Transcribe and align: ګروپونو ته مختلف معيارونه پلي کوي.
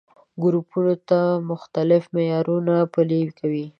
ګروپونو 0.43 0.93
ته 1.09 1.19
مختلف 1.51 2.03
معيارونه 2.15 2.75
پلي 2.93 3.21
کوي. 3.39 3.65